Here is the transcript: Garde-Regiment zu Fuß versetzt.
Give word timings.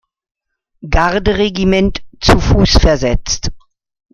Garde-Regiment 0.89 2.01
zu 2.19 2.39
Fuß 2.39 2.79
versetzt. 2.79 3.51